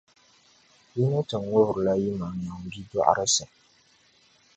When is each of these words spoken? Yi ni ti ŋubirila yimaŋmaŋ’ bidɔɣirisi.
Yi 0.95 1.03
ni 1.11 1.19
ti 1.29 1.37
ŋubirila 1.45 1.93
yimaŋmaŋ’ 2.01 2.59
bidɔɣirisi. 2.71 3.45